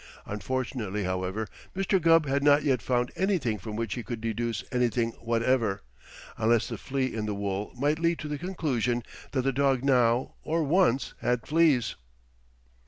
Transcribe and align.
Unfortunately, 0.25 1.03
however, 1.03 1.47
Mr. 1.75 2.01
Gubb 2.01 2.25
had 2.25 2.41
not 2.43 2.63
yet 2.63 2.81
found 2.81 3.11
anything 3.15 3.59
from 3.59 3.75
which 3.75 3.93
he 3.93 4.01
could 4.01 4.19
deduce 4.19 4.63
anything 4.71 5.11
whatever, 5.21 5.83
unless 6.39 6.67
the 6.69 6.77
flea 6.79 7.13
in 7.13 7.27
the 7.27 7.35
wool 7.35 7.71
might 7.77 7.99
lead 7.99 8.17
to 8.17 8.27
the 8.27 8.39
conclusion 8.39 9.03
that 9.29 9.43
the 9.43 9.53
dog 9.53 9.83
now, 9.83 10.33
or 10.41 10.63
once, 10.63 11.13
had 11.19 11.45
fleas. 11.45 11.93